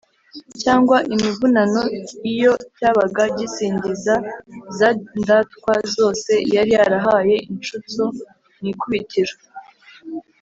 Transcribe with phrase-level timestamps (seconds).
[0.61, 1.81] cyangwa imivunano
[2.33, 4.15] iyo cyabaga gisingiza
[4.77, 4.89] za
[5.21, 8.01] ndatwa zose yari yarahaye inshutso
[8.57, 9.35] mu ikubitiro.